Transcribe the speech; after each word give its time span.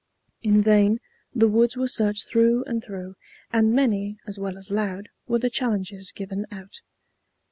In 0.41 0.63
vain 0.63 0.99
the 1.31 1.47
woods 1.47 1.77
were 1.77 1.87
searched 1.87 2.25
through 2.27 2.63
and 2.63 2.83
through, 2.83 3.13
and 3.53 3.71
many, 3.71 4.17
as 4.25 4.39
well 4.39 4.57
as 4.57 4.71
loud, 4.71 5.09
were 5.27 5.37
the 5.37 5.51
challenges 5.51 6.11
given 6.11 6.47
out. 6.51 6.81